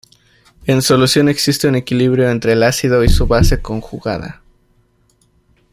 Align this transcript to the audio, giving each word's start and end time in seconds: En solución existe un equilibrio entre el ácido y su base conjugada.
En 0.65 0.81
solución 0.81 1.29
existe 1.29 1.67
un 1.67 1.75
equilibrio 1.75 2.31
entre 2.31 2.53
el 2.53 2.63
ácido 2.63 3.03
y 3.03 3.09
su 3.09 3.27
base 3.27 3.61
conjugada. 3.61 4.41